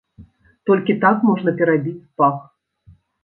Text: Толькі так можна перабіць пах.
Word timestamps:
Толькі 0.69 0.95
так 1.03 1.19
можна 1.29 1.53
перабіць 1.61 1.95
пах. 2.21 2.41